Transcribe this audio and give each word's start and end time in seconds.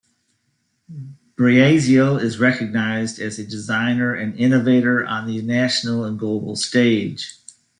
Breazeal 1.37 2.19
is 2.19 2.39
recognized 2.39 3.19
as 3.19 3.37
a 3.37 3.45
designer 3.45 4.15
and 4.15 4.35
innovator 4.35 5.05
on 5.05 5.27
the 5.27 5.43
national 5.43 6.05
and 6.05 6.17
global 6.17 6.55
stage. 6.55 7.37